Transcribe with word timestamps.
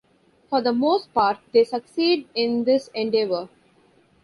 For 0.49 0.61
the 0.63 0.73
most 0.73 1.13
part 1.13 1.37
they 1.53 1.63
succeed 1.63 2.27
in 2.33 2.63
this 2.63 2.87
endeavor. 2.95 3.49